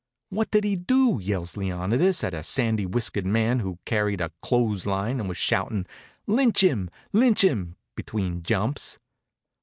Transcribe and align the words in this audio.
"What 0.29 0.49
did 0.49 0.63
he 0.63 0.75
do?" 0.75 1.19
yells 1.21 1.55
Leonidas 1.55 2.23
at 2.23 2.33
a 2.33 2.41
sandy 2.41 2.87
whiskered 2.87 3.27
man 3.27 3.59
who 3.59 3.77
carried 3.85 4.19
a 4.19 4.31
clothes 4.41 4.87
line 4.87 5.19
and 5.19 5.29
was 5.29 5.37
shoutin', 5.37 5.85
"Lynch 6.25 6.63
him! 6.63 6.89
Lynch 7.13 7.43
him!" 7.43 7.75
between 7.95 8.41
jumps. 8.41 8.97